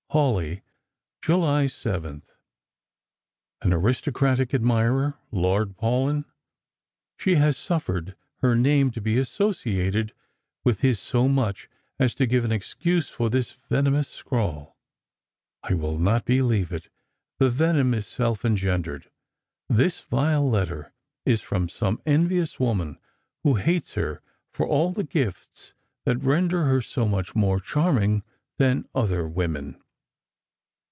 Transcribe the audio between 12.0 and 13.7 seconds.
to give an excuse for this